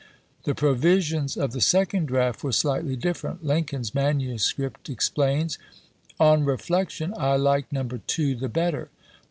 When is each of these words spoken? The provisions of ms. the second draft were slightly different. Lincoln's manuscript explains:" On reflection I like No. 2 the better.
The 0.45 0.55
provisions 0.55 1.37
of 1.37 1.49
ms. 1.49 1.53
the 1.53 1.61
second 1.69 2.07
draft 2.07 2.43
were 2.43 2.51
slightly 2.51 2.95
different. 2.95 3.45
Lincoln's 3.45 3.93
manuscript 3.93 4.89
explains:" 4.89 5.59
On 6.19 6.43
reflection 6.43 7.13
I 7.17 7.35
like 7.35 7.71
No. 7.71 7.83
2 7.83 8.33
the 8.33 8.49
better. 8.49 8.89